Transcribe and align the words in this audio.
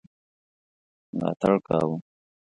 ملاتړ 1.15 1.55
کاوه. 1.67 1.97